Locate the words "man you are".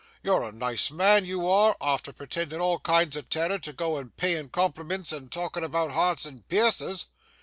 0.89-1.77